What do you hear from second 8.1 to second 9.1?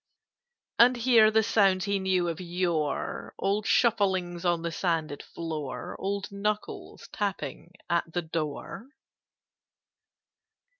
the door?